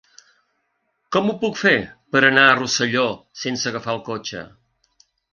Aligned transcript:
Com 1.15 1.27
ho 1.27 1.33
puc 1.41 1.59
fer 1.63 1.73
per 2.15 2.21
anar 2.29 2.45
a 2.45 2.55
Rosselló 2.59 3.03
sense 3.41 3.69
agafar 3.73 3.93
el 3.99 4.01
cotxe? 4.09 4.43